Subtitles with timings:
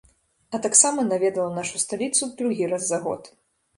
[0.55, 3.33] А таксама наведала нашу сталіцу другі раз за год.